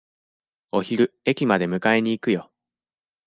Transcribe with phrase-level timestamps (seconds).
[0.71, 2.51] お昼、駅まで迎えに行くよ。